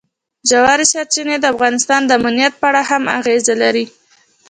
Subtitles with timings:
[0.49, 3.85] ژورې سرچینې د افغانستان د امنیت په اړه هم اغېز لري.